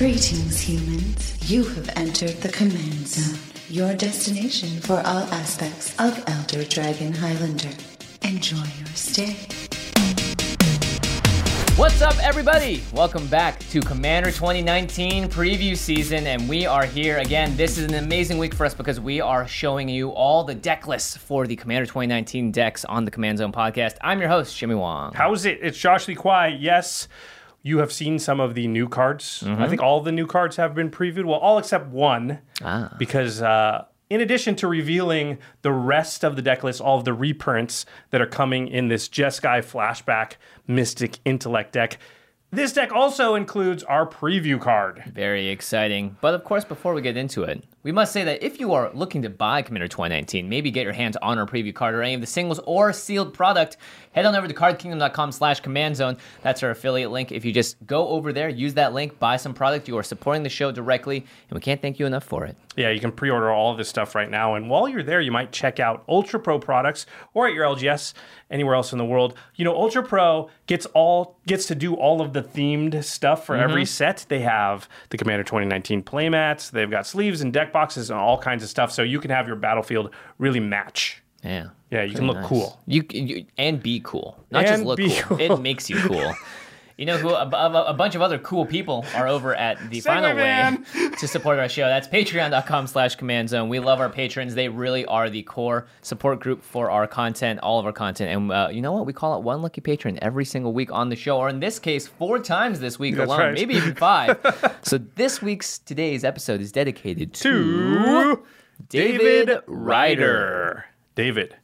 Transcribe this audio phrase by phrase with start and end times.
[0.00, 1.36] Greetings, humans.
[1.52, 7.68] You have entered the Command Zone, your destination for all aspects of Elder Dragon Highlander.
[8.22, 9.36] Enjoy your stay.
[11.76, 12.82] What's up, everybody?
[12.94, 17.54] Welcome back to Commander 2019 preview season, and we are here again.
[17.58, 20.86] This is an amazing week for us because we are showing you all the deck
[20.86, 23.96] lists for the Commander 2019 decks on the Command Zone podcast.
[24.00, 25.12] I'm your host, Jimmy Wong.
[25.12, 25.58] How's it?
[25.60, 26.56] It's Josh Lee Kwai.
[26.58, 27.06] Yes,
[27.62, 29.42] you have seen some of the new cards.
[29.44, 29.62] Mm-hmm.
[29.62, 31.24] I think all the new cards have been previewed.
[31.24, 32.38] Well, all except one.
[32.62, 32.94] Ah.
[32.98, 37.12] Because uh, in addition to revealing the rest of the deck list, all of the
[37.12, 40.32] reprints that are coming in this Jeskai Flashback
[40.66, 41.98] Mystic Intellect deck,
[42.50, 45.04] this deck also includes our preview card.
[45.14, 46.16] Very exciting.
[46.20, 48.90] But of course, before we get into it, we must say that if you are
[48.92, 52.14] looking to buy Commander 2019, maybe get your hands on our preview card or any
[52.14, 53.78] of the singles or sealed product,
[54.12, 56.18] head on over to cardkingdom.com slash command zone.
[56.42, 57.32] That's our affiliate link.
[57.32, 60.42] If you just go over there, use that link, buy some product, you are supporting
[60.42, 62.56] the show directly, and we can't thank you enough for it.
[62.76, 65.32] Yeah, you can pre-order all of this stuff right now, and while you're there, you
[65.32, 68.12] might check out Ultra Pro products or at your LGS
[68.50, 69.34] anywhere else in the world.
[69.56, 73.56] You know, Ultra Pro gets all gets to do all of the themed stuff for
[73.56, 73.88] every mm-hmm.
[73.88, 74.26] set.
[74.28, 78.62] They have the Commander 2019 playmats, they've got sleeves and deck boxes and all kinds
[78.62, 81.22] of stuff, so you can have your battlefield really match.
[81.42, 81.68] Yeah.
[81.90, 82.46] Yeah, you can look nice.
[82.46, 82.80] cool.
[82.86, 85.08] You, you and be cool, not just look cool.
[85.22, 85.40] cool.
[85.40, 86.32] It makes you cool.
[87.00, 87.30] You know who?
[87.30, 90.76] A, a, a bunch of other cool people are over at the final way
[91.18, 91.86] to support our show.
[91.86, 93.70] That's Patreon.com/slash Command Zone.
[93.70, 94.54] We love our patrons.
[94.54, 98.30] They really are the core support group for our content, all of our content.
[98.36, 99.06] And uh, you know what?
[99.06, 101.78] We call it one lucky patron every single week on the show, or in this
[101.78, 103.54] case, four times this week That's alone, right.
[103.54, 104.38] maybe even five.
[104.82, 108.42] so this week's today's episode is dedicated to, To
[108.90, 110.84] David Ryder.
[111.14, 111.56] David,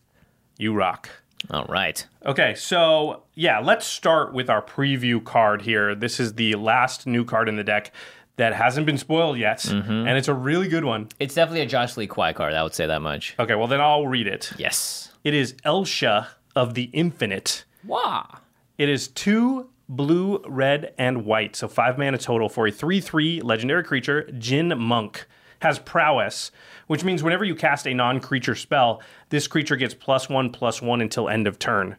[0.56, 1.11] you rock.
[1.50, 2.05] All right.
[2.25, 5.94] Okay, so yeah, let's start with our preview card here.
[5.94, 7.92] This is the last new card in the deck
[8.36, 9.91] that hasn't been spoiled yet, Mm-hmm.
[9.91, 11.08] and it's a really good one.
[11.20, 12.53] It's definitely a Josh Lee Kwai card.
[12.53, 13.34] I would say that much.
[13.38, 14.53] Okay, well then I'll read it.
[14.58, 15.12] Yes.
[15.25, 17.65] It is Elsha of the Infinite.
[17.84, 18.38] Wow.
[18.78, 23.41] It is two blue, red, and white, so five mana total for a 3 3
[23.41, 25.26] legendary creature, Djinn Monk.
[25.61, 26.50] Has prowess,
[26.87, 29.00] which means whenever you cast a non creature spell,
[29.31, 31.97] this creature gets plus one, plus one until end of turn.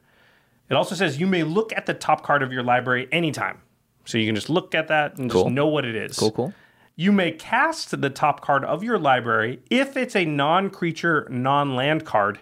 [0.69, 3.59] It also says you may look at the top card of your library anytime.
[4.05, 5.43] So you can just look at that and Cool.
[5.43, 6.17] just know what it is.
[6.17, 6.53] Cool, cool.
[6.95, 11.75] You may cast the top card of your library if it's a non creature, non
[11.75, 12.39] land card,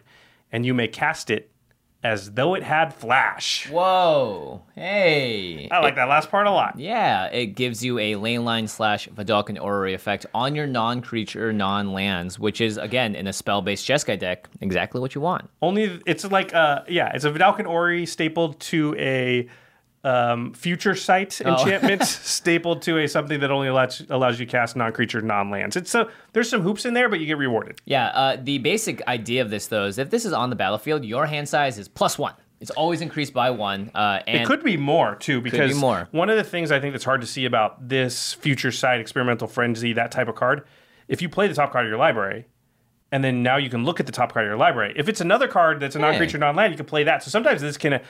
[0.52, 1.50] and you may cast it
[2.06, 3.68] as though it had flash.
[3.68, 4.62] Whoa.
[4.76, 5.68] Hey.
[5.72, 6.78] I like that last part a lot.
[6.78, 11.94] Yeah, it gives you a Leyline slash Vedalken Orrery effect on your non creature, non
[11.94, 15.50] lands, which is, again, in a spell based Jeskai deck, exactly what you want.
[15.64, 19.50] Only it's like uh yeah, it's a Vedalken Orrery stapled to a
[20.06, 21.52] um, future sight Oh.
[21.54, 25.76] enchantment stapled to a something that only allows, allows you to cast non-creature non-lands.
[25.76, 27.80] It's so there's some hoops in there, but you get rewarded.
[27.86, 31.04] Yeah, uh, the basic idea of this, though, is if this is on the battlefield,
[31.04, 32.34] your hand size is plus one.
[32.62, 33.92] It's always increased by one.
[33.94, 36.08] Uh, and it could be more too, because be more.
[36.12, 39.48] one of the things I think that's hard to see about this future sight experimental
[39.48, 40.64] frenzy, that type of card,
[41.08, 42.46] if you play the top card of your library,
[43.12, 44.94] and then now you can look at the top card of your library.
[44.96, 47.24] If it's another card that's a non-creature non-land, you can play that.
[47.24, 48.02] So sometimes this can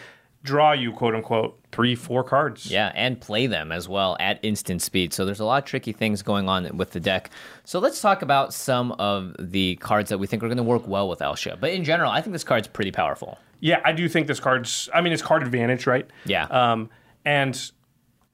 [0.45, 2.71] draw you quote unquote three, four cards.
[2.71, 5.13] Yeah, and play them as well at instant speed.
[5.13, 7.29] So there's a lot of tricky things going on with the deck.
[7.65, 10.87] So let's talk about some of the cards that we think are going to work
[10.87, 11.57] well with Elsha.
[11.59, 13.37] But in general, I think this card's pretty powerful.
[13.59, 14.89] Yeah, I do think this card's.
[14.93, 16.07] I mean, it's card advantage, right?
[16.25, 16.45] Yeah.
[16.45, 16.89] Um,
[17.25, 17.71] and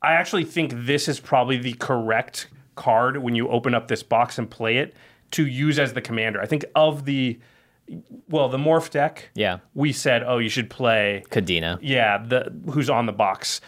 [0.01, 4.37] I actually think this is probably the correct card when you open up this box
[4.37, 4.95] and play it
[5.31, 6.41] to use as the commander.
[6.41, 7.39] I think of the,
[8.29, 9.29] well, the morph deck.
[9.35, 9.59] Yeah.
[9.73, 11.23] We said, oh, you should play.
[11.29, 11.77] Kadena.
[11.81, 13.61] Yeah, the who's on the box.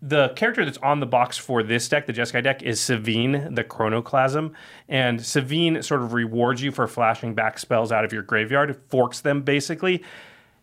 [0.00, 3.64] The character that's on the box for this deck, the Jeskai deck, is Sevinne, the
[3.64, 4.52] Chronoclasm.
[4.88, 9.20] And Sevinne sort of rewards you for flashing back spells out of your graveyard, forks
[9.20, 10.04] them basically.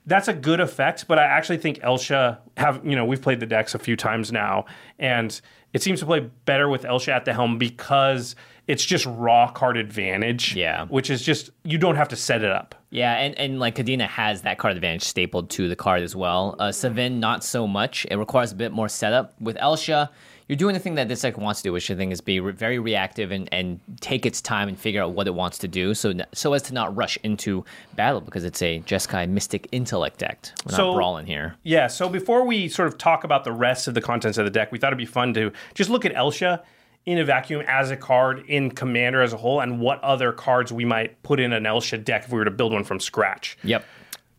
[0.07, 3.45] That's a good effect, but I actually think Elsha have, you know, we've played the
[3.45, 4.65] decks a few times now,
[4.99, 5.39] and
[5.73, 8.35] it seems to play better with Elsha at the helm because
[8.67, 10.55] it's just raw card advantage.
[10.55, 10.85] Yeah.
[10.85, 12.75] Which is just, you don't have to set it up.
[12.91, 16.55] Yeah, and, and like Kadena has that card advantage stapled to the card as well.
[16.59, 18.05] Uh, Sevinne, not so much.
[18.09, 19.39] It requires a bit more setup.
[19.41, 20.11] With Elsha,
[20.47, 22.39] you're doing the thing that this deck wants to do, which I think is be
[22.39, 25.67] re- very reactive and, and take its time and figure out what it wants to
[25.67, 27.65] do, so so as to not rush into
[27.95, 30.49] battle because it's a Jeskai Mystic Intellect deck.
[30.65, 31.55] We're not brawling here.
[31.63, 34.51] Yeah, so before we sort of talk about the rest of the contents of the
[34.51, 36.63] deck, we thought it'd be fun to just look at Elsha
[37.05, 40.71] in a vacuum as a card in Commander as a whole and what other cards
[40.71, 43.57] we might put in an Elsha deck if we were to build one from scratch.
[43.63, 43.85] Yep.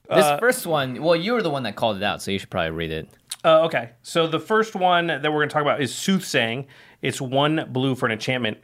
[0.08, 2.38] This uh, first one, well, you were the one that called it out, so you
[2.38, 3.08] should probably read it.
[3.46, 6.66] Uh, okay, so the first one that we're going to talk about is Soothsaying.
[7.00, 8.58] It's one blue for an enchantment.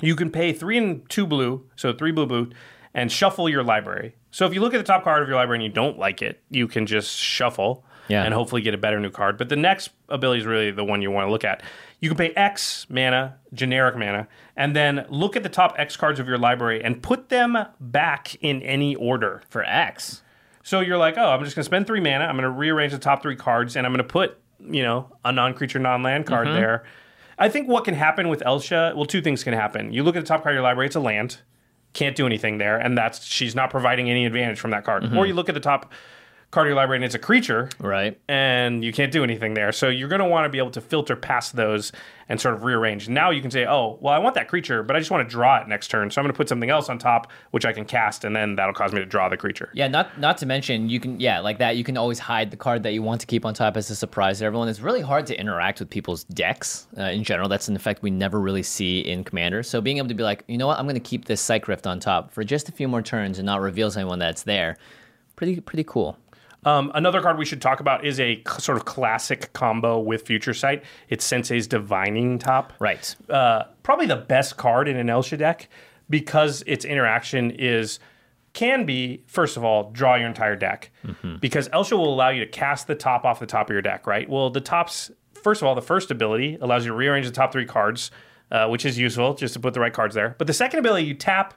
[0.00, 2.50] You can pay three and two blue, so three blue blue,
[2.92, 4.16] and shuffle your library.
[4.32, 6.22] So if you look at the top card of your library and you don't like
[6.22, 8.24] it, you can just shuffle Yeah.
[8.24, 9.38] and hopefully get a better new card.
[9.38, 11.62] But the next ability is really the one you want to look at.
[12.00, 14.26] You can pay X mana, generic mana,
[14.56, 18.34] and then look at the top X cards of your library and put them back
[18.40, 19.42] in any order.
[19.50, 20.22] For X.
[20.70, 22.26] So you're like, oh, I'm just going to spend three mana.
[22.26, 25.10] I'm going to rearrange the top three cards, and I'm going to put, you know,
[25.24, 26.60] a non-creature, non-land card mm-hmm.
[26.60, 26.84] there.
[27.40, 29.92] I think what can happen with Elsha, well, two things can happen.
[29.92, 31.40] You look at the top card of your library; it's a land,
[31.92, 35.02] can't do anything there, and that's she's not providing any advantage from that card.
[35.02, 35.24] Or mm-hmm.
[35.24, 35.92] you look at the top
[36.50, 38.18] card of your library and it's a creature, Right.
[38.28, 39.70] and you can't do anything there.
[39.70, 41.92] So you're going to want to be able to filter past those
[42.28, 43.08] and sort of rearrange.
[43.08, 45.30] Now you can say, oh, well, I want that creature, but I just want to
[45.32, 46.10] draw it next turn.
[46.10, 48.56] So I'm going to put something else on top, which I can cast, and then
[48.56, 49.70] that'll cause me to draw the creature.
[49.74, 52.56] Yeah, not not to mention you can yeah like that you can always hide the
[52.56, 54.68] card that you want to keep on top as a surprise to everyone.
[54.68, 57.48] It's really hard to interact with people's decks uh, in general.
[57.48, 59.62] That's an effect we never really see in Commander.
[59.62, 61.68] So being able to be like, you know what, I'm going to keep this Psych
[61.68, 64.42] Rift on top for just a few more turns and not reveal to anyone that's
[64.44, 64.76] there.
[65.36, 66.16] Pretty pretty cool.
[66.64, 70.26] Um, another card we should talk about is a c- sort of classic combo with
[70.26, 70.84] Future Sight.
[71.08, 72.72] It's Sensei's Divining Top.
[72.78, 73.14] Right.
[73.30, 75.68] uh, probably the best card in an Elsha deck
[76.10, 77.98] because its interaction is
[78.52, 80.90] can be first of all draw your entire deck
[81.40, 84.06] because Elsha will allow you to cast the top off the top of your deck.
[84.06, 84.28] Right.
[84.28, 87.52] Well, the tops first of all the first ability allows you to rearrange the top
[87.52, 88.10] three cards,
[88.50, 90.34] uh, which is useful just to put the right cards there.
[90.36, 91.54] But the second ability you tap.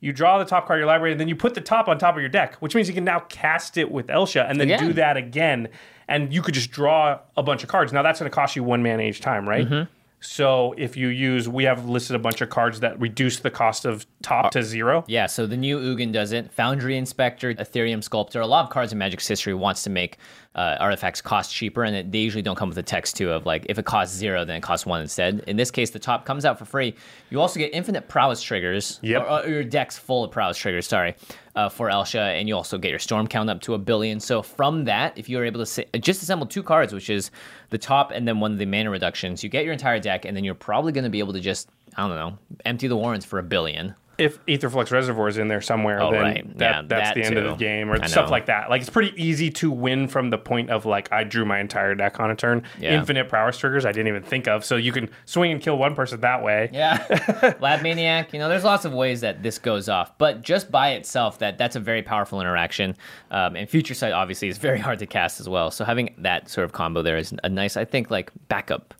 [0.00, 1.98] You draw the top card of your library, and then you put the top on
[1.98, 4.68] top of your deck, which means you can now cast it with Elsha, and then
[4.68, 4.86] Again.
[4.88, 5.68] do that again,
[6.06, 7.92] and you could just draw a bunch of cards.
[7.92, 9.66] Now that's going to cost you one mana each time, right?
[9.68, 9.90] Mm-hmm.
[10.26, 13.84] So if you use, we have listed a bunch of cards that reduce the cost
[13.84, 15.04] of top to zero.
[15.06, 16.52] Yeah, so the new Ugin does it.
[16.52, 20.18] Foundry Inspector, Etherium Sculptor, a lot of cards in Magic's history wants to make
[20.54, 23.46] uh, artifacts cost cheaper, and it, they usually don't come with a text too of
[23.46, 25.44] like if it costs zero, then it costs one instead.
[25.46, 26.94] In this case, the top comes out for free.
[27.30, 28.98] You also get infinite prowess triggers.
[29.02, 29.22] Yep.
[29.22, 30.86] Or, or your deck's full of prowess triggers.
[30.86, 31.14] Sorry.
[31.56, 34.20] Uh, for Elsha, and you also get your storm count up to a billion.
[34.20, 37.30] So from that, if you are able to just assemble two cards, which is
[37.70, 40.36] the top and then one of the mana reductions, you get your entire deck, and
[40.36, 43.24] then you're probably going to be able to just I don't know Empty the Warrens
[43.24, 43.94] for a billion.
[44.18, 46.58] If Aetherflux Reservoir is in there somewhere, Oh, then right.
[46.58, 48.30] that, Yeah, that's that the end of the game or I stuff know.
[48.30, 48.70] like that.
[48.70, 51.94] Like it's pretty easy to win from the point of like I drew my entire
[51.94, 52.62] deck on a turn.
[52.80, 52.98] Yeah.
[52.98, 54.64] Infinite prowess triggers I didn't even think of.
[54.64, 56.70] So you can swing and kill one person that way.
[56.72, 58.32] Yeah, Lab Maniac.
[58.32, 61.58] You know, there's lots of ways that this goes off, but just by itself, that
[61.58, 62.96] that's a very powerful interaction.
[63.30, 65.70] Um, and Future Sight obviously is very hard to cast as well.
[65.70, 68.94] So having that sort of combo there is a nice, I think, like backup.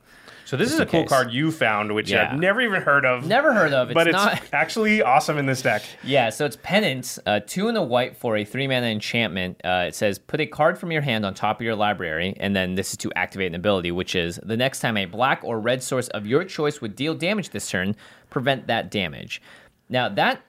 [0.46, 1.08] So this is a cool case.
[1.08, 2.31] card you found, which Yeah.
[2.32, 3.26] I've never even heard of.
[3.26, 3.90] Never heard of.
[3.90, 4.40] It's but it's not.
[4.52, 5.82] actually awesome in this deck.
[6.04, 9.60] Yeah, so it's Penance, uh, two and a white for a three mana enchantment.
[9.64, 12.54] Uh, it says put a card from your hand on top of your library, and
[12.54, 15.58] then this is to activate an ability, which is the next time a black or
[15.58, 17.96] red source of your choice would deal damage this turn,
[18.31, 19.43] prevent that damage.
[19.88, 20.43] Now that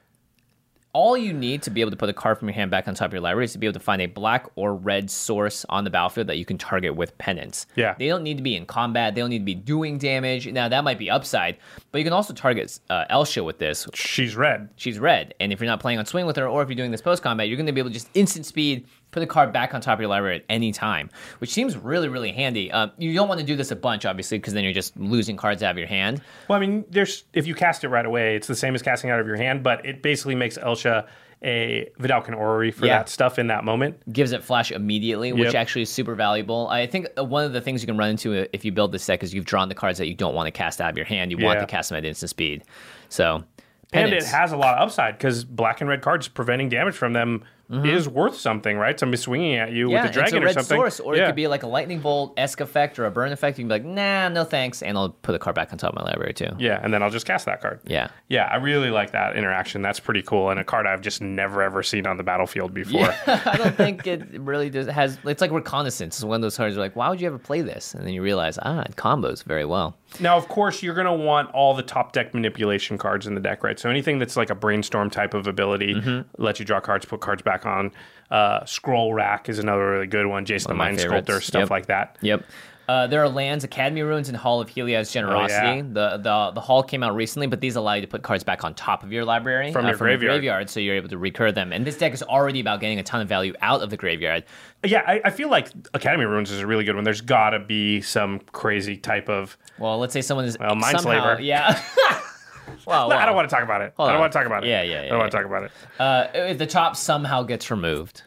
[0.94, 2.94] all you need to be able to put a card from your hand back on
[2.94, 5.64] top of your library is to be able to find a black or red source
[5.68, 7.66] on the battlefield that you can target with penance.
[7.76, 7.94] Yeah.
[7.98, 9.14] They don't need to be in combat.
[9.14, 10.46] They don't need to be doing damage.
[10.46, 11.58] Now that might be upside,
[11.92, 14.70] but you can also target uh, Elsha with this, She's red.
[14.76, 15.34] she's red.
[15.40, 17.22] And if you're not playing on swing with her, or if you're doing this post
[17.22, 18.86] combat, you're going to be able to just instant speed,
[19.18, 22.08] put the card back on top of your library at any time, which seems really,
[22.08, 22.70] really handy.
[22.70, 25.36] Um, you don't want to do this a bunch, obviously, because then you're just losing
[25.36, 26.22] cards out of your hand.
[26.48, 29.10] Well, I mean, there's if you cast it right away, it's the same as casting
[29.10, 31.06] out of your hand, but it basically makes Elsha
[31.42, 32.98] a Vedalken Orrery for Yeah.
[32.98, 33.96] that stuff in that moment.
[34.12, 35.54] Gives it flash immediately, which Yep.
[35.54, 36.66] actually is super valuable.
[36.68, 39.06] I think uh, one of the things you can run into if you build this
[39.06, 41.06] deck is you've drawn the cards that you don't want to cast out of your
[41.06, 41.30] hand.
[41.30, 42.64] You want to cast them at instant speed.
[43.08, 43.44] So,
[43.92, 47.12] And it has a lot of upside because black and red cards preventing damage from
[47.12, 48.98] them is worth something, right?
[48.98, 49.92] Somebody swinging at you Mm-hmm.
[49.92, 50.76] yeah, with a dragon it's a or something.
[50.78, 51.24] source, or yeah.
[51.24, 53.58] it could be like a lightning bolt esque effect or a burn effect.
[53.58, 55.90] You can be like, nah, no thanks, and I'll put the card back on top
[55.90, 56.48] of my library too.
[56.58, 57.80] yeah, and then I'll just cast that card.
[57.84, 58.08] Yeah.
[58.28, 59.82] Yeah, I really like that interaction.
[59.82, 63.14] That's pretty cool, and a card I've just never ever seen on the battlefield before.
[63.26, 65.18] I don't think it really does has.
[65.24, 66.16] It's like reconnaissance.
[66.16, 66.74] It's one of those cards.
[66.74, 67.94] You're like, why would you ever play this?
[67.94, 69.96] And then you realize, ah, it combos very well.
[70.20, 73.40] Now, of course, you're going to want all the top deck manipulation cards in the
[73.40, 73.78] deck, right?
[73.78, 76.42] So anything that's like a brainstorm type of ability, Mm-hmm.
[76.42, 77.92] let you draw cards, put cards back on.
[78.30, 80.44] Uh, Scroll Rack is another really good one.
[80.44, 80.98] Jason the Mind.
[81.00, 81.70] Sculptor, stuff Yep.
[81.70, 82.16] like that.
[82.22, 82.44] Yep.
[82.88, 85.66] Uh, there are lands, Academy Ruins, and Hall of Heliod's Generosity.
[85.66, 85.82] Oh, yeah.
[85.82, 88.64] The the the hall came out recently, but these allow you to put cards back
[88.64, 90.36] on top of your library From uh, your graveyard.
[90.36, 91.70] graveyard, so you're able to recur them.
[91.72, 94.44] And this deck is already about getting a ton of value out of the graveyard.
[94.84, 97.04] Yeah, I, I feel like Academy Ruins is a really good one.
[97.04, 99.58] There's got to be some crazy type of.
[99.78, 101.44] Well, let's say someone is Well, somehow, Mindslaver.
[101.44, 101.82] yeah.
[102.86, 103.92] well, I don't want to talk about it.
[103.98, 104.20] I don't on.
[104.20, 104.68] want to talk about it.
[104.70, 105.06] Yeah, yeah, yeah.
[105.06, 105.42] I don't want to yeah.
[105.42, 105.72] talk about it.
[105.98, 108.22] Uh, if the top somehow gets removed.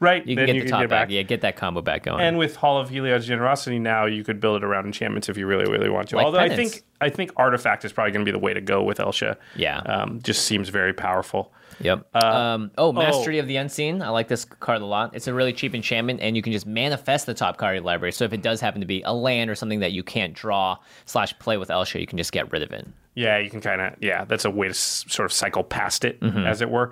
[0.00, 1.08] Right, You can get you the can top get back.
[1.08, 1.12] back.
[1.12, 2.20] Yeah, get that combo back going.
[2.22, 5.46] And with Hall of Heliod's generosity now, you could build it around enchantments if you
[5.46, 6.16] really, really want to.
[6.16, 8.62] Like Although I think I think artifact is probably going to be the way to
[8.62, 9.36] go with Elsha.
[9.56, 9.78] Yeah.
[9.80, 11.52] um, just seems very powerful.
[11.82, 12.06] Yep.
[12.14, 14.02] Uh, um, oh, Mastery of the Unseen.
[14.02, 15.14] I like this card a lot.
[15.14, 17.84] It's a really cheap enchantment, and you can just manifest the top card of your
[17.86, 18.12] library.
[18.12, 20.76] So if it does happen to be a land or something that you can't draw
[21.06, 22.86] slash play with Elsha, you can just get rid of it.
[23.14, 24.24] Yeah, you can kind of yeah.
[24.26, 26.46] That's a way to s- sort of cycle past it, Mm-hmm.
[26.46, 26.90] as it were.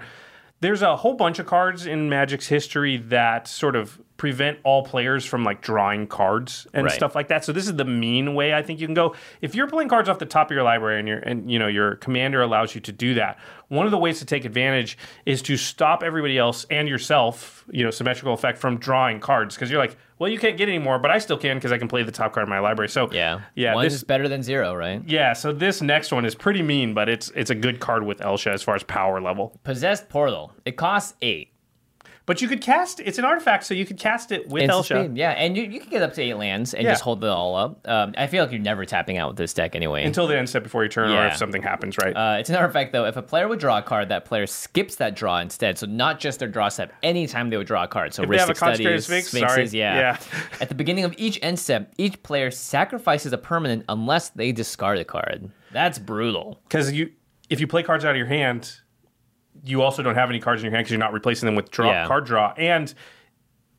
[0.60, 5.24] There's a whole bunch of cards in Magic's history that sort of prevent all players
[5.24, 6.92] from like drawing cards and Right.
[6.92, 7.44] stuff like that.
[7.44, 9.14] So this is the mean way I think you can go.
[9.40, 11.68] If you're playing cards off the top of your library and your and you know
[11.68, 15.40] your commander allows you to do that, one of the ways to take advantage is
[15.42, 19.80] to stop everybody else and yourself, you know, symmetrical effect from drawing cards because you're
[19.80, 22.02] like, well, you can't get any more, but I still can because I can play
[22.02, 22.88] the top card in my library.
[22.88, 23.40] So Yeah.
[23.54, 25.00] yeah, One this is better than zero, right?
[25.06, 28.20] yeah, so this next one is pretty mean, but it's it's a good card with
[28.20, 29.56] Elsha as far as power level.
[29.62, 30.52] Possessed Portal.
[30.64, 31.52] It costs eight.
[32.28, 35.04] But you could cast it's an artifact, so you could cast it with Instant Elsha
[35.06, 36.90] speed, Yeah, and you, you can get up to eight lands and Yeah.
[36.92, 37.88] just hold it all up.
[37.88, 40.04] Um, I feel like you're never tapping out with this deck anyway.
[40.04, 42.14] until the end step before your turn, or if something happens, right?
[42.14, 43.06] Uh, it's an artifact though.
[43.06, 45.78] If a player would draw a card, that player skips that draw instead.
[45.78, 46.92] So not just their draw step.
[47.02, 48.12] Anytime they would draw a card.
[48.12, 49.80] So If a Rhystic Studies, Sphinx, Sphinxes, sorry.
[49.80, 49.98] yeah.
[49.98, 50.18] Yeah.
[50.60, 54.98] At the beginning of each end step, each player sacrifices a permanent unless they discard
[54.98, 55.50] a card.
[55.72, 56.60] That's brutal.
[56.68, 57.10] Because you,
[57.48, 58.70] if you play cards out of your hand,
[59.64, 61.70] you also don't have any cards in your hand because you're not replacing them with
[61.70, 62.06] draw Yeah.
[62.06, 62.52] card draw.
[62.56, 62.92] And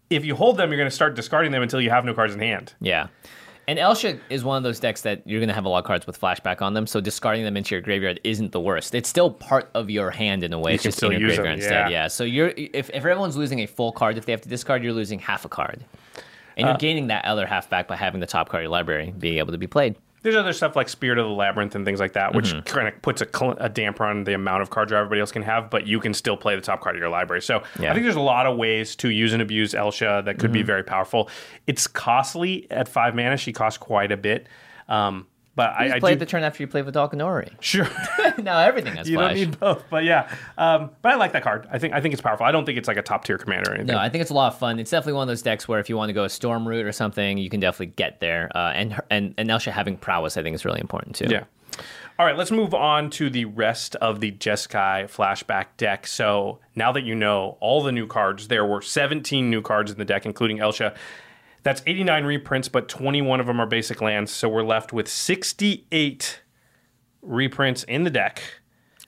[0.09, 2.33] if you hold them, you're going to start discarding them until you have no cards
[2.33, 2.73] in hand.
[2.81, 3.07] Yeah.
[3.67, 5.85] And Elsha is one of those decks that you're going to have a lot of
[5.85, 8.95] cards with flashback on them, so discarding them into your graveyard isn't the worst.
[8.95, 10.73] It's still part of your hand in a way.
[10.73, 11.91] it's can just in your use them, graveyard instead.
[11.91, 12.03] yeah.
[12.03, 12.07] Yeah.
[12.07, 14.93] So you're if, if everyone's losing a full card, if they have to discard, you're
[14.93, 15.85] losing half a card.
[16.57, 18.71] And Uh, you're gaining that other half back by having the top card of your
[18.71, 19.95] library being able to be played.
[20.21, 22.59] There's other stuff like Spirit of the Labyrinth and things like that, which Mm-hmm.
[22.61, 25.31] kind of puts a, cl- a damper on the amount of card draw everybody else
[25.31, 27.41] can have, but you can still play the top card of your library.
[27.41, 27.91] So Yeah.
[27.91, 30.53] I think there's a lot of ways to use and abuse Elsha that could Mm-hmm.
[30.53, 31.29] be very powerful.
[31.67, 33.37] It's costly at five mana.
[33.37, 34.47] She costs quite a bit.
[34.87, 35.27] Um,
[35.59, 37.51] but I, You I just play do the turn after you played with Valkanori.
[37.59, 37.89] sure
[38.37, 39.31] now everything has you flash.
[39.31, 40.33] don't need both, but yeah.
[40.57, 41.67] Um, but I like that card.
[41.69, 42.45] I think I think it's powerful.
[42.45, 43.93] I don't think it's like a top tier commander or anything.
[43.93, 44.79] No, I think it's a lot of fun.
[44.79, 46.85] It's definitely one of those decks where if you want to go a storm route
[46.85, 48.49] or something, you can definitely get there.
[48.55, 51.27] Uh, and and and Elsha having prowess, I think, is really important too.
[51.29, 51.43] Yeah.
[52.17, 56.07] All right, let's move on to the rest of the Jeskai flashback deck.
[56.07, 59.97] So now that you know all the new cards, there were 17 new cards in
[59.97, 60.95] the deck, including Elsha.
[61.63, 64.31] That's 89 reprints, but 21 of them are basic lands.
[64.31, 66.41] So we're left with 68
[67.21, 68.41] reprints in the deck.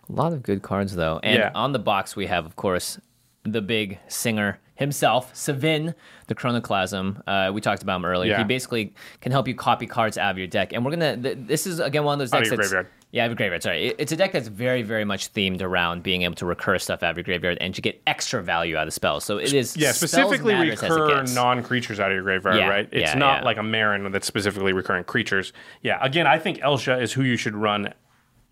[0.10, 1.20] A lot of good cards though.
[1.24, 1.51] And Yeah.
[1.55, 3.00] on the box we have, of course,
[3.43, 5.93] the big singer himself, Sevinne,
[6.27, 7.21] the Chronoclasm.
[7.25, 8.31] Uh, we talked about him earlier.
[8.31, 8.38] Yeah.
[8.39, 10.73] He basically can help you copy cards out of your deck.
[10.73, 11.15] And we're gonna.
[11.15, 12.50] Th- this is again one of those Out of decks.
[12.50, 12.88] your that's- graveyard.
[13.13, 13.61] Yeah, out of graveyard.
[13.61, 16.77] Sorry, It- it's a deck that's very, very much themed around being able to recur
[16.79, 19.25] stuff out of your graveyard and to get extra value out of spells.
[19.25, 22.88] So it is Yeah, specifically recur non creatures out of your graveyard, Yeah, right?
[22.91, 25.51] It's yeah, not like a Marin that's specifically recurring creatures.
[25.81, 27.93] Yeah, again, I think Elsha is who you should run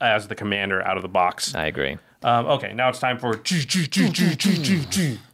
[0.02, 1.56] as the commander out of the box.
[1.56, 1.98] I agree.
[2.22, 3.34] Um, okay, now it's time for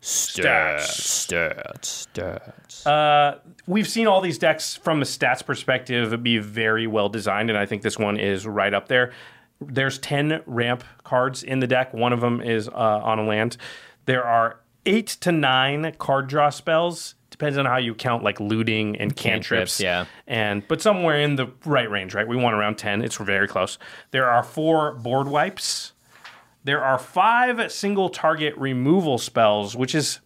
[0.01, 1.27] stats.
[1.31, 2.85] stats, stats.
[2.85, 7.57] Uh, we've seen all these decks from a stats perspective be very well designed, and
[7.57, 9.11] I think this one is right up there.
[9.59, 11.93] There's 10 ramp cards in the deck.
[11.93, 13.57] One of them is uh, on a land.
[14.05, 17.15] There are eight to nine card draw spells.
[17.31, 19.77] Depends on how you count, like looting and cantrips.
[19.77, 20.05] Cantrips, yeah.
[20.27, 22.27] And but somewhere in the right range, right?
[22.27, 23.01] We want around 10.
[23.01, 23.77] It's very close.
[24.11, 25.93] There are four board wipes.
[26.65, 30.19] There are five single target removal spells, which is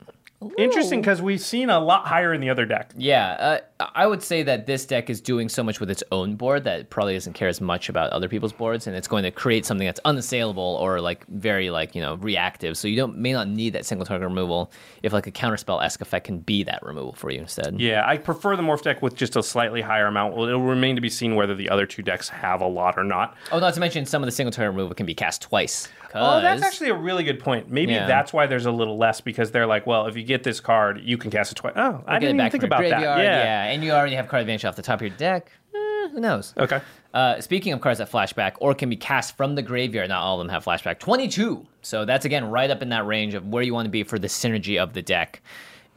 [0.57, 2.93] interesting because we've seen a lot higher in the other deck.
[2.95, 6.35] Yeah, uh, I would say that this deck is doing so much with its own
[6.35, 9.23] board that it probably doesn't care as much about other people's boards, and it's going
[9.23, 12.77] to create something that's unassailable or like very like you know reactive.
[12.77, 14.71] So you don't may not need that single target removal
[15.03, 17.79] if like a counterspell esque effect can be that removal for you instead.
[17.81, 20.37] Yeah, I prefer the morph deck with just a slightly higher amount.
[20.37, 23.03] Well, it'll remain to be seen whether the other two decks have a lot or
[23.03, 23.35] not.
[23.51, 25.89] Oh, not to mention some of the single target removal can be cast twice.
[26.15, 27.69] Oh, that's actually a really good point.
[27.69, 28.07] Maybe Yeah.
[28.07, 31.01] that's why there's a little less because they're like, well, if you get this card,
[31.03, 31.73] you can cast it twice.
[31.75, 32.89] Oh, I get it didn't even think about that.
[32.89, 33.63] graveyard, Yeah.
[33.65, 35.51] and you already have card advantage off the top of your deck.
[35.75, 36.53] Eh, who knows?
[36.57, 36.81] Okay.
[37.13, 40.39] Uh, speaking of cards that flashback or can be cast from the graveyard, not all
[40.39, 40.99] of them have flashback.
[40.99, 41.65] 22.
[41.81, 44.19] So that's again right up in that range of where you want to be for
[44.19, 45.41] the synergy of the deck.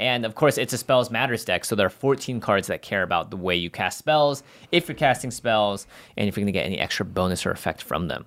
[0.00, 3.02] And of course, it's a spells matters deck, so there are 14 cards that care
[3.02, 4.42] about the way you cast spells,
[4.73, 7.83] if you're casting spells, and if you're going to get any extra bonus or effect
[7.83, 8.25] from them.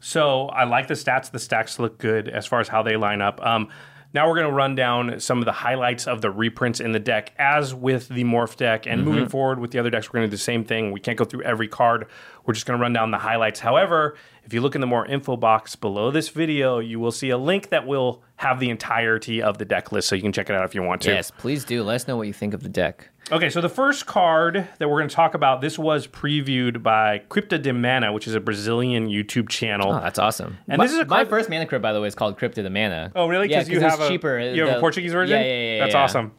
[0.00, 1.30] So I like the stats.
[1.30, 3.44] The stacks look good as far as how they line up.
[3.44, 3.68] Um,
[4.14, 6.98] now we're going to run down some of the highlights of the reprints in the
[6.98, 8.86] deck, as with the morph deck.
[8.86, 10.90] And moving forward with the other decks, we're going to do the same thing.
[10.90, 12.06] We can't go through every card.
[12.46, 13.60] We're just going to run down the highlights.
[13.60, 17.30] However, if you look in the more info box below this video, you will see
[17.30, 20.48] a link that will have the entirety of the deck list, so you can check
[20.48, 21.10] it out if you want to.
[21.10, 21.82] Yes, please do.
[21.82, 23.08] Let us know what you think of the deck.
[23.32, 27.22] Okay, so the first card that we're going to talk about, this was previewed by
[27.28, 29.92] Crypta de Mana, which is a Brazilian YouTube channel.
[29.92, 30.58] Oh, that's awesome.
[30.68, 32.38] And my, this is a my card- first mana crypt, by the way, is called
[32.38, 33.10] Crypta de Mana.
[33.16, 33.50] Oh, really?
[33.50, 34.38] Yeah, Because you it's have a cheaper.
[34.38, 35.40] You have The- a Portuguese version.
[35.40, 35.78] Yeah, yeah, yeah.
[35.80, 36.02] That's yeah.
[36.04, 36.32] awesome.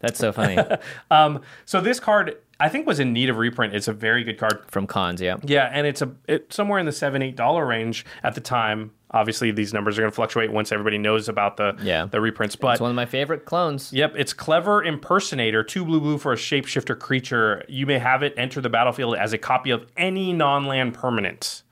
[0.00, 0.58] That's so funny.
[1.10, 3.74] Um, so this card, I think, was in need of reprint.
[3.74, 4.64] It's a very good card.
[4.68, 5.36] From cons, yeah.
[5.42, 8.92] Yeah, and it's a it, somewhere in the seven eight dollar range at the time.
[9.10, 12.06] Obviously, these numbers are going to fluctuate once everybody knows about the Yeah.
[12.06, 12.56] the reprints.
[12.56, 13.92] But It's one of my favorite clones.
[13.92, 17.64] Yep, it's clever impersonator, two blue blue for a shapeshifter creature.
[17.68, 21.62] You may have it enter the battlefield as a copy of any non-land permanent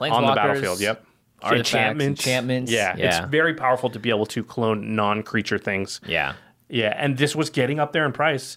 [0.00, 0.80] on the battlefield.
[0.80, 1.04] Yep.
[1.42, 2.70] Artifacts, enchantments.
[2.72, 3.18] Yeah, Yeah.
[3.18, 6.00] it's very powerful to be able to clone non-creature things.
[6.06, 6.34] Yeah.
[6.68, 8.56] Yeah, and this was getting up there in price,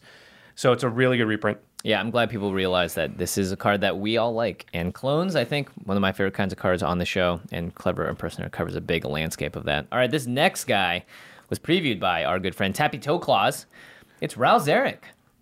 [0.55, 1.57] so it's a really good reprint.
[1.85, 4.65] Yeah, I'm glad people realize that this is a card that we all like.
[4.73, 7.39] And clones, I think, one of my favorite kinds of cards on the show.
[7.51, 9.85] And Clever Impersonator covers a big landscape of that.
[9.91, 11.05] All right, this next guy
[11.47, 13.67] was previewed by our good friend Tappy Toe Claws.
[14.19, 14.97] It's Ral Zarek,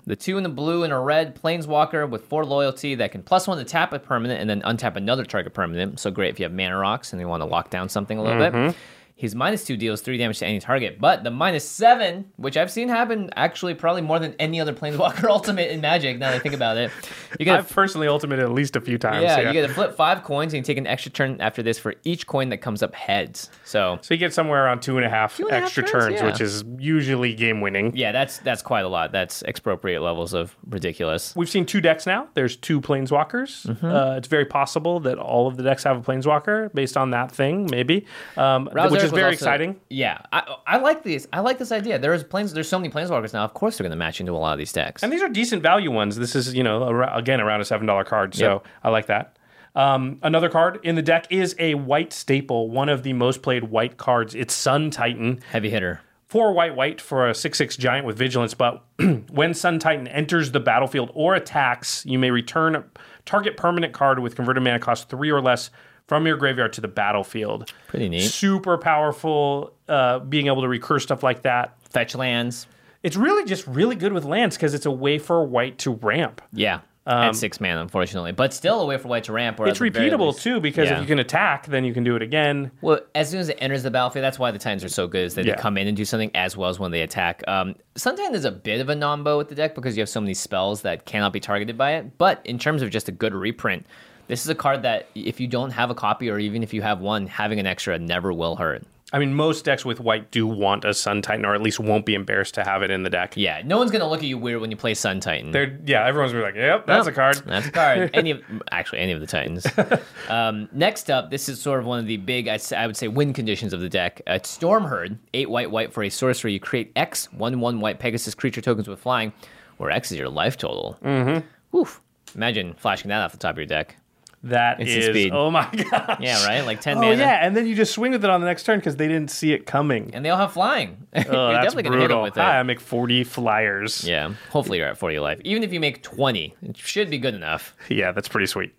[0.06, 3.48] the two in the blue and a red planeswalker with four loyalty that can plus
[3.48, 5.98] one to tap a permanent and then untap another target permanent.
[5.98, 8.22] So great if you have mana rocks and you want to lock down something a
[8.22, 8.52] little bit.
[8.52, 8.78] Mm-hmm.
[9.24, 12.70] His minus two deals three damage to any target, but the minus seven, which I've
[12.70, 16.18] seen happen actually probably more than any other Planeswalker ultimate in Magic.
[16.18, 16.92] Now that I think about it,
[17.40, 19.24] you get I've personally ultimated at least a few times.
[19.24, 21.64] yeah, Yeah, you get to flip five coins and you take an extra turn after
[21.64, 23.50] this for each coin that comes up heads.
[23.64, 26.04] So so you get somewhere around two and a half and a half extra turns,
[26.04, 26.26] turns, yeah.
[26.26, 27.96] which is usually game winning.
[27.96, 29.14] yeah, that's that's quite a lot.
[29.14, 31.34] That's expropriate levels of ridiculous.
[31.34, 32.28] We've seen two decks now.
[32.34, 33.68] There's two planeswalkers.
[33.68, 33.86] Mm-hmm.
[33.86, 37.32] Uh, it's very possible that all of the decks have a planeswalker based on that
[37.32, 39.80] thing, maybe, um, Rouse which is was very also- exciting.
[39.90, 41.28] Yeah, I, I like these.
[41.32, 41.98] I like this idea.
[42.00, 42.54] There's planes.
[42.54, 43.44] There's so many planeswalkers now.
[43.46, 45.04] Of course, they're going to match into a lot of these decks.
[45.04, 46.16] And these are decent value ones.
[46.18, 48.36] This is, you know, again, around a $7 card.
[48.36, 48.66] So Yep.
[48.84, 49.38] I like that.
[49.76, 53.64] Um, another card in the deck is a white staple, one of the most played
[53.66, 54.36] white cards.
[54.36, 55.40] It's Sun Titan.
[55.50, 56.02] Heavy hitter.
[56.28, 58.84] Four white white for a 6 6 giant with vigilance, but
[59.32, 62.84] when Sun Titan enters the battlefield or attacks, you may return a
[63.26, 65.70] target permanent card with converted mana cost three or less
[66.08, 67.72] from your graveyard to the battlefield.
[67.88, 68.22] Pretty neat.
[68.30, 71.76] Super powerful, uh, being able to recur stuff like that.
[71.90, 72.68] Fetch lands.
[73.04, 76.42] It's really just really good with lands because it's a way for white to ramp.
[76.54, 76.82] Yeah.
[77.06, 79.60] At six mana, unfortunately, but still a way for white to ramp.
[79.60, 80.96] Or Um, It's at repeatable least- too because Yeah.
[80.96, 82.72] if you can attack, then you can do it again.
[82.80, 85.26] Well, as soon as it enters the battlefield, that's why the Titans are so good,
[85.26, 85.56] is that Yeah.
[85.56, 87.44] they come in and do something as well as when they attack.
[87.46, 90.08] Um, Sun Titan is a bit of a nombo with the deck because you have
[90.08, 92.18] so many spells that cannot be targeted by it.
[92.18, 93.86] But in terms of just a good reprint,
[94.28, 96.82] this is a card that if you don't have a copy or even if you
[96.82, 98.84] have one, having an extra never will hurt.
[99.14, 102.04] I mean, most decks with white do want a Sun Titan, or at least won't
[102.04, 103.34] be embarrassed to have it in the deck.
[103.38, 105.52] Yeah, no one's gonna look at you weird when you play Sun Titan.
[105.52, 108.10] They're, yeah, everyone's gonna be like, "Yep, that's a card." That's a card.
[108.16, 109.68] Any of actually any of the Titans.
[110.30, 113.08] um, next up, this is sort of one of the big say, I would say
[113.08, 114.20] win conditions of the deck.
[114.28, 116.54] Uh, it's Storm Herd, eight white white for a sorcery.
[116.54, 119.32] You create X one one white Pegasus creature tokens with flying,
[119.78, 120.98] where X is your life total.
[121.04, 121.78] Mm-hmm.
[121.78, 122.02] Oof.
[122.34, 123.96] Imagine flashing that off the top of your deck.
[124.44, 125.32] That Instant is, speed.
[125.34, 126.18] oh my god.
[126.20, 126.62] Yeah, right.
[126.66, 127.16] Like ten Oh mana.
[127.18, 129.32] yeah, and then you just swing with it on the next turn because they didn't
[129.32, 130.12] see it coming.
[130.14, 131.08] And they all have flying.
[131.16, 132.22] Oh, you're that's definitely gonna hit them brutal.
[132.24, 132.42] with it.
[132.42, 134.04] Hi, I make forty flyers.
[134.06, 134.34] Yeah.
[134.50, 135.40] Hopefully you're at 40 life.
[135.46, 137.74] Even if you make 20, it should be good enough.
[137.90, 138.74] Yeah, that's pretty sweet.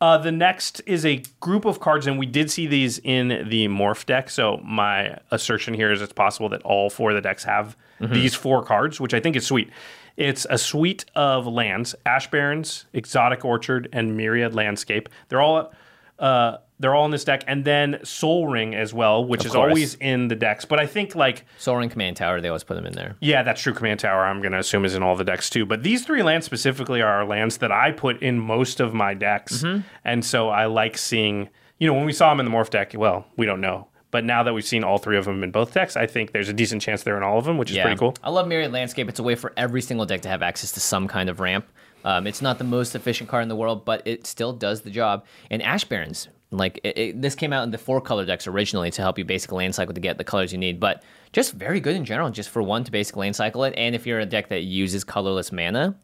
[0.00, 3.68] Uh, the next is a group of cards, and we did see these in the
[3.68, 4.28] morph deck.
[4.30, 8.12] So my assertion here is it's possible that all four of the decks have Mm-hmm.
[8.12, 9.70] these four cards, which I think is sweet.
[10.16, 15.08] It's a suite of lands: Ash Barrens, Exotic Orchard, and Myriad Landscape.
[15.28, 15.72] They're all
[16.18, 19.70] uh, they're all in this deck, and then Sol Ring as well, which is course.
[19.70, 20.64] always in the decks.
[20.64, 23.16] But I think like Sol Ring Command Tower, they always put them in there.
[23.20, 23.72] yeah, that's true.
[23.72, 25.66] Command Tower, I'm going to assume, is in all the decks too.
[25.66, 29.62] But these three lands specifically are lands that I put in most of my decks.
[29.62, 29.80] Mm-hmm.
[30.04, 31.48] And so I like seeing,
[31.78, 33.88] you know, when we saw them in the Morph deck, well, we don't know.
[34.14, 36.48] But now that we've seen all three of them in both decks, I think there's
[36.48, 38.14] a decent chance they're in all of them, which is pretty cool.
[38.22, 39.08] I love Myriad Landscape.
[39.08, 41.66] It's a way for every single deck to have access to some kind of ramp.
[42.04, 44.90] Um, it's not the most efficient card in the world, but it still does the
[44.90, 45.24] job.
[45.50, 48.92] And Ash Barrens, like it, it- this came out in the four color decks originally
[48.92, 51.80] to help you basic land cycle to get the colors you need, but just very
[51.80, 53.74] good in general, just for one to basic land cycle it.
[53.76, 55.96] And if you're a deck that uses colorless mana,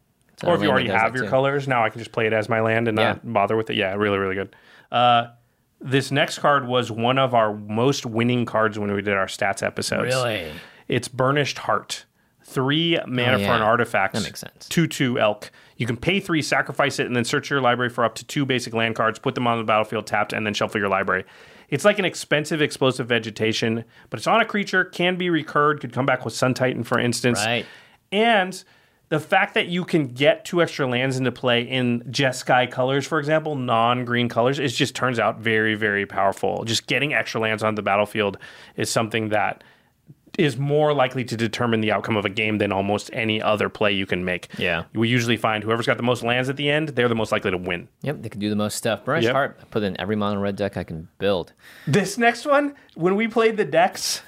[0.43, 1.29] Or if you already have your too.
[1.29, 3.77] colors, now I can just play it as my land and not bother with it.
[3.77, 4.53] Yeah, really, really good.
[4.91, 5.27] Uh,
[5.81, 9.63] this next card was one of our most winning cards when we did our stats
[9.63, 10.13] episodes.
[10.13, 10.51] Really?
[10.87, 12.05] It's Burnished Heart.
[12.43, 14.13] Three mana Oh, for an artifact.
[14.13, 14.67] That makes sense.
[14.67, 15.51] 2 2 elk.
[15.77, 18.45] You can pay three, sacrifice it, and then search your library for up to two
[18.45, 21.23] basic land cards, put them on the battlefield tapped, and then shuffle your library.
[21.69, 25.93] It's like an expensive explosive vegetation, but it's on a creature, can be recurred, could
[25.93, 27.39] come back with Sun Titan, for instance.
[27.45, 27.65] Right.
[28.11, 28.61] And
[29.11, 33.19] the fact that you can get two extra lands into play in Jeskai colors, for
[33.19, 36.63] example, non-green colors, it just turns out very, very powerful.
[36.63, 38.37] Just getting extra lands on the battlefield
[38.77, 39.65] is something that
[40.37, 43.91] is more likely to determine the outcome of a game than almost any other play
[43.91, 44.47] you can make.
[44.57, 44.85] Yeah.
[44.93, 47.51] We usually find whoever's got the most lands at the end, they're the most likely
[47.51, 47.89] to win.
[48.03, 49.03] Yep, they can do the most stuff.
[49.03, 49.33] Burnish Yep.
[49.33, 51.51] Heart, I put in every mono red deck I can build.
[51.85, 54.21] This next one, when we played the decks,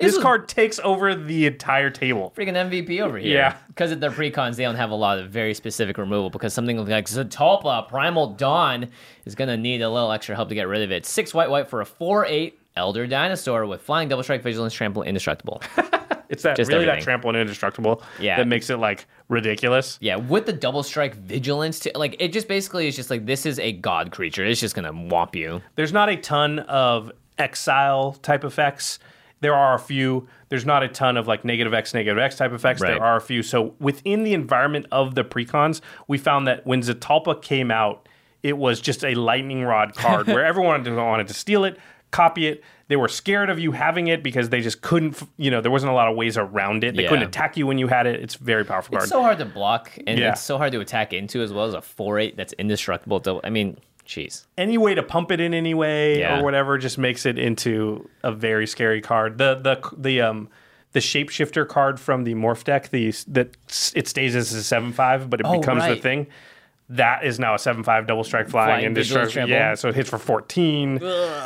[0.00, 2.32] This this card takes over the entire table.
[2.36, 3.34] Freaking MVP over here.
[3.36, 3.56] Yeah.
[3.68, 6.76] Because of their precons, they don't have a lot of very specific removal because something
[6.86, 8.88] like Zetalpa, Primal Dawn,
[9.26, 11.04] is going to need a little extra help to get rid of it.
[11.06, 15.02] Six white, white for a 4 8 Elder Dinosaur with Flying Double Strike, Vigilance, Trample,
[15.02, 15.62] Indestructible.
[16.30, 18.36] It's that Just really that trample and indestructible Yeah.
[18.36, 19.98] that makes it like ridiculous.
[20.00, 23.44] yeah, with the Double Strike, Vigilance, to, like, it just basically is just like this
[23.46, 24.46] is a god creature.
[24.46, 25.60] It's just going to whomp you.
[25.74, 29.00] There's not a ton of exile type effects.
[29.40, 30.28] There are a few.
[30.50, 32.80] There's not a ton of like negative X, negative X type effects.
[32.82, 32.94] Right.
[32.94, 33.42] There are a few.
[33.42, 38.06] So within the environment of the precons, we found that when Zetalpa came out,
[38.42, 41.78] it was just a lightning rod card where everyone wanted to, steal it,
[42.10, 42.62] copy it.
[42.88, 45.92] They were scared of you having it because they just couldn't, you know, there wasn't
[45.92, 46.96] a lot of ways around it.
[46.96, 47.08] They Yeah.
[47.08, 48.20] couldn't attack you when you had it.
[48.20, 49.04] It's a very powerful card.
[49.04, 50.32] It's so hard to block and Yeah.
[50.32, 53.40] it's so hard to attack into as well as a 4 8 that's indestructible.
[53.44, 53.78] I mean,
[54.10, 54.46] jeez.
[54.58, 56.40] any way to pump it in any way Yeah.
[56.40, 59.38] or whatever just makes it into a very scary card.
[59.38, 60.48] The the the um
[60.92, 63.56] the shapeshifter card from the morph deck, the that
[63.94, 66.26] it stays as a seven five, but it Oh, becomes the thing.
[66.88, 69.48] That is now a seven five double strike flying, Flying and trample.
[69.48, 70.98] Yeah, so it hits for fourteen.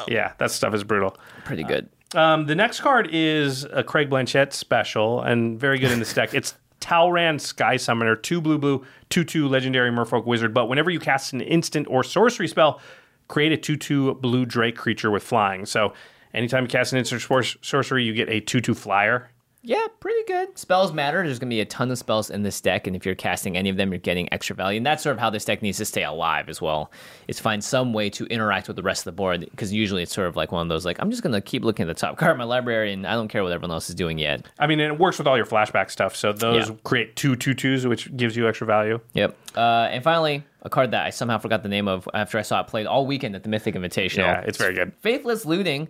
[0.09, 1.17] Yeah, that stuff is brutal.
[1.45, 1.91] Pretty good.
[2.15, 6.33] Um, the next card is a Craig Blanchett special and very good in this deck.
[6.33, 10.53] It's Talrand Sky Summoner, two blue blue, two two legendary Merfolk Wizard.
[10.53, 12.79] But whenever you cast an instant or sorcery spell,
[13.27, 15.65] create a two two blue Drake creature with flying.
[15.65, 15.95] So
[16.35, 19.31] anytime you cast an instant or sorcery, you get a two two flyer.
[19.67, 20.59] Yeah, pretty good.
[20.59, 21.23] Spells matter.
[21.25, 23.57] There's going to be a ton of spells in this deck, and if you're casting
[23.57, 24.77] any of them, you're getting extra value.
[24.77, 26.93] And that's sort of how this deck needs to stay alive as well.
[27.29, 30.15] Is find some way to interact with the rest of the board because usually it's
[30.15, 31.99] sort of like one of those like I'm just going to keep looking at the
[31.99, 34.47] top card of my library, and I don't care what everyone else is doing yet.
[34.59, 36.15] I mean, and it works with all your flashback stuff.
[36.15, 36.75] So those Yeah.
[36.85, 39.01] create two two twos, which gives you extra value.
[39.15, 39.35] Yep.
[39.57, 42.61] Uh, and finally, a card that I somehow forgot the name of after I saw
[42.61, 44.19] it played all weekend at the Mythic Invitational.
[44.19, 44.93] Yeah, it's very good.
[45.01, 45.89] Faithless Looting.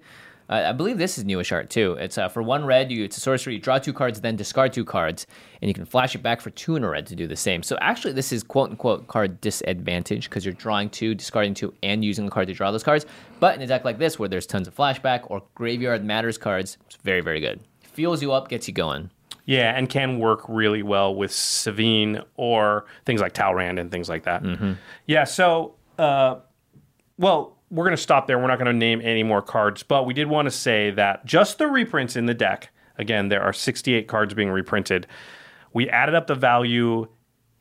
[0.49, 1.93] Uh, I believe this is newish art too.
[1.95, 2.91] It's uh, for one red.
[2.93, 3.55] You it's a sorcery.
[3.55, 5.27] You draw two cards, then discard two cards,
[5.63, 7.63] and you can flash it back for two in a red to do the same.
[7.63, 12.05] So actually, this is quote unquote card disadvantage because you're drawing two, discarding two, and
[12.05, 13.07] using the card to draw those cards.
[13.41, 16.77] But in a deck like this, where there's tons of flashback or graveyard matters cards,
[16.87, 17.61] it's very very good.
[17.81, 19.11] Fuels you up, gets you going.
[19.47, 24.25] Yeah, and can work really well with Sevinne or things like Talrand and things like
[24.25, 24.43] that.
[25.07, 26.37] Yeah, so, uh,
[27.19, 28.39] well, we're going to stop there.
[28.39, 31.25] We're not going to name any more cards, but we did want to say that
[31.25, 35.07] just the reprints in the deck, again, there are 68 cards being reprinted.
[35.73, 37.09] We added up the value.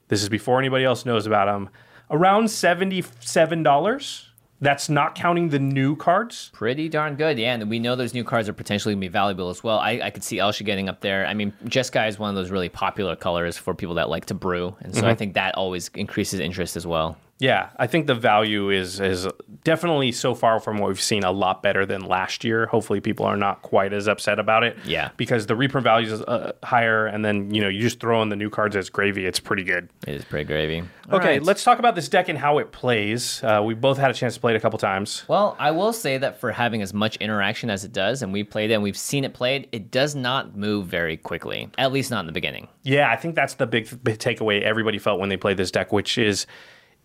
[0.07, 1.69] This is before anybody else knows about them.
[2.09, 4.25] Around $77.
[4.61, 6.49] That's not counting the new cards.
[6.53, 7.53] Pretty darn good, yeah.
[7.53, 9.77] And we know those new cards are potentially going to be valuable as well.
[9.79, 11.25] I, I could see Elsha getting up there.
[11.25, 14.33] I mean, Jeskai is one of those really popular colors for people that like to
[14.33, 15.17] brew, and so I mm-hmm.
[15.17, 17.17] think that always increases interest as well.
[17.39, 19.27] Yeah, I think the value is is
[19.63, 22.65] definitely so far from what we've seen a lot better than last year.
[22.67, 24.77] Hopefully, people are not quite as upset about it.
[24.85, 25.09] Yeah.
[25.17, 28.29] because the reprint value is uh, higher, and then you know you just throw in
[28.29, 29.25] the new cards as gravy.
[29.25, 29.89] It's pretty good.
[30.07, 30.81] It is pretty gravy.
[31.09, 31.43] All Okay, right.
[31.43, 33.43] let's talk about this deck and how it plays.
[33.43, 35.23] Uh, we both had a chance to play it a couple times.
[35.27, 38.43] Well, I will say that for having as much interaction as it does, and we
[38.43, 41.69] played it and we've seen it played, it does not move very quickly.
[41.77, 42.67] At least not in the beginning.
[42.83, 45.91] Yeah, I think that's the big, big takeaway everybody felt when they played this deck,
[45.93, 46.45] which is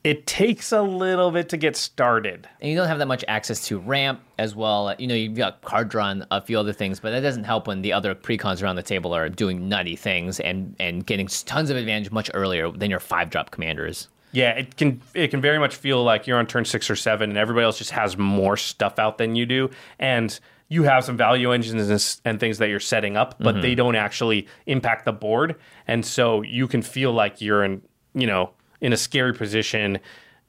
[0.05, 2.49] it takes a little bit to get started.
[2.61, 4.95] And you don't have that much access to ramp as well.
[4.99, 7.67] You know, you've got card draw and a few other things, but that doesn't help
[7.67, 11.71] when the other precons around the table are doing nutty things and and getting tons
[11.71, 14.09] of advantage much earlier than your five drop commanders.
[14.33, 17.31] Yeah, it can it can very much feel like you're on turn six or seven,
[17.31, 21.17] and everybody else just has more stuff out than you do, and you have some
[21.17, 23.77] value engines and, and things that you're setting up, but they mm-hmm.
[23.77, 25.57] don't actually impact the board,
[25.87, 27.81] and so you can feel like you're in
[28.15, 29.99] you know in a scary position,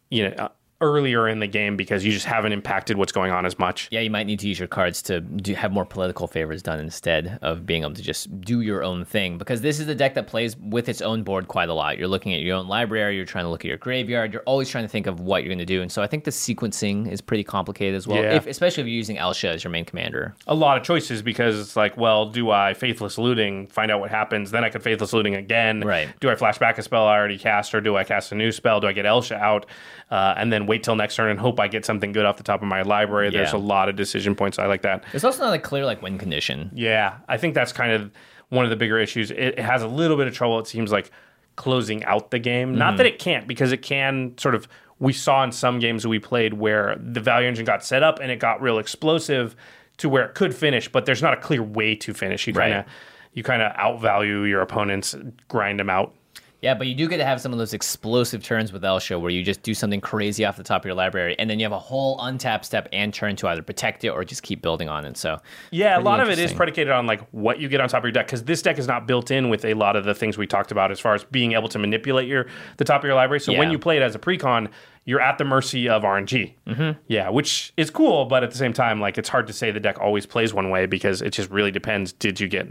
[0.10, 0.50] you know.
[0.82, 3.90] Earlier in the game because you just haven't impacted what's going on as much.
[3.92, 6.80] Yeah, you might need to use your cards to do, have more political favors done
[6.80, 9.38] instead of being able to just do your own thing.
[9.38, 11.98] Because this is the deck that plays with its own board quite a lot.
[11.98, 14.70] You're looking at your own library, you're trying to look at your graveyard, you're always
[14.70, 15.82] trying to think of what you're going to do.
[15.82, 18.36] And so I think the sequencing is pretty complicated as well, Yeah.
[18.36, 20.34] if, especially if you're using Elsha as your main commander.
[20.48, 24.12] a lot of choices because it's like, well, do I faithless looting, find out what
[24.12, 25.82] happens, then I could faithless looting again.
[25.82, 26.08] Right.
[26.22, 28.54] Do I flash back a spell I already cast, or do I cast a new
[28.54, 28.80] spell?
[28.80, 29.66] Do I get Elsha out
[30.12, 32.44] uh, and then wait till next turn and hope I get something good off the
[32.44, 33.30] top of my library?
[33.30, 34.58] There's a lot of decision points.
[34.60, 35.04] I like that.
[35.14, 36.72] It's also not a clear like win condition.
[36.74, 38.12] Yeah, I think that's kind of
[38.50, 39.30] one of the bigger issues.
[39.32, 40.58] It, it has a little bit of trouble.
[40.60, 41.12] It seems like
[41.56, 42.76] closing out the game.
[42.76, 44.68] Not that it can't, because it can sort of.
[45.02, 48.30] We saw in some games we played where the value engine got set up and
[48.32, 49.56] it got real explosive
[49.98, 52.48] to where it could finish, but there's not a clear way to finish.
[52.48, 52.86] You kind of Right.
[53.34, 55.16] you kind of outvalue your opponents,
[55.48, 56.16] grind them out.
[56.62, 59.32] Yeah, but you do get to have some of those explosive turns with Elsha where
[59.32, 61.72] you just do something crazy off the top of your library, and then you have
[61.72, 65.06] a whole untap step and turn to either protect it or just keep building on
[65.06, 65.16] it.
[65.16, 65.38] So
[65.72, 68.06] Yeah, a lot of it is predicated on like what you get on top of
[68.06, 70.38] your deck because this deck is not built in with a lot of the things
[70.38, 73.16] we talked about as far as being able to manipulate your the top of your
[73.16, 73.40] library.
[73.40, 74.70] So when you play it as a precon,
[75.06, 76.54] you're at the mercy of RNG.
[76.68, 77.00] Mm-hmm.
[77.08, 79.80] Yeah, which is cool, but at the same time, like it's hard to say the
[79.80, 82.12] deck always plays one way because it just really depends.
[82.12, 82.68] Did you get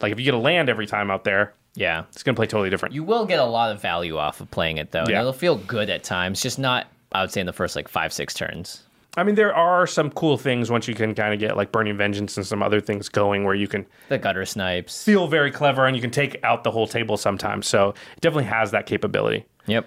[0.00, 2.70] like if you get a land every time out there, yeah, it's gonna play totally
[2.70, 2.94] different.
[2.94, 5.20] you will get a lot of value off of playing it though, and Yeah.
[5.20, 6.86] it'll feel good at times, just not.
[7.12, 8.82] I would say in the first like five six turns.
[9.14, 11.98] I mean, there are some cool things once you can kind of get like Burning
[11.98, 15.04] Vengeance and some other things going where you can The gutter snipes.
[15.04, 17.66] feel very clever and you can take out the whole table sometimes.
[17.66, 19.44] So it definitely has that capability.
[19.66, 19.86] Yep.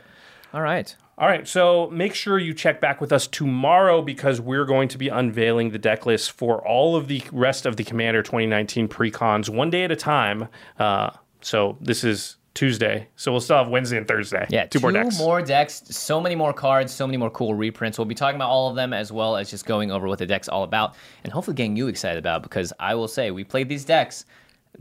[0.53, 0.95] All right.
[1.17, 4.97] All right, so make sure you check back with us tomorrow because we're going to
[4.97, 9.49] be unveiling the deck list for all of the rest of the Commander 2019 precons
[9.49, 10.49] one day at a time.
[10.77, 11.09] Uh,
[11.45, 14.47] so this is Tuesday, so we'll still have Wednesday and Thursday.
[14.49, 15.19] Yeah, two more decks.
[15.19, 17.99] more decks, so many more cards, so many more cool reprints.
[17.99, 20.25] We'll be talking about all of them as well as just going over what the
[20.25, 23.69] deck's all about and hopefully getting you excited about because I will say we played
[23.69, 24.25] these decks.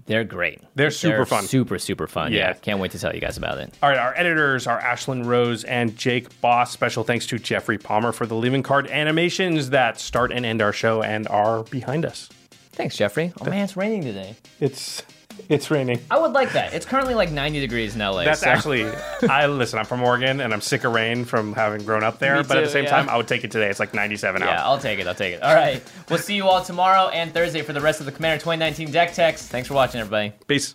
[0.07, 0.63] They're great.
[0.75, 1.45] They're super fun.
[1.45, 2.33] Super, super fun.
[2.33, 2.39] Yeah.
[2.39, 2.53] Yeah.
[2.55, 3.73] Can't wait to tell you guys about it.
[3.83, 6.73] All right, our editors are Ashlyn Rose and Jake Boss.
[6.73, 10.73] Special thanks to Jeffrey Palmer for the living card animations that start and end our
[10.73, 12.29] show and are behind us.
[12.73, 13.33] Thanks, Jeffrey.
[13.41, 14.35] Oh man, it's raining today.
[14.61, 15.03] It's
[15.49, 16.01] it's raining.
[16.11, 16.75] I would like that.
[16.75, 18.25] It's currently like 90 degrees in LA.
[18.25, 18.85] That's so- actually
[19.29, 19.79] I listen.
[19.79, 22.37] I'm from Oregon and I'm sick of rain from having grown up there.
[22.37, 22.91] Me but at the same yeah.
[22.91, 23.69] time, I would take it today.
[23.69, 24.49] It's like 97 out.
[24.49, 25.07] Yeah, I'll take it.
[25.07, 25.43] I'll take it.
[25.43, 25.83] All right.
[26.09, 29.15] We'll see you all tomorrow and Thursday for the rest of the Commander 2019 deck
[29.15, 29.49] text.
[29.51, 30.33] Thanks for watching, everybody.
[30.47, 30.75] Peace.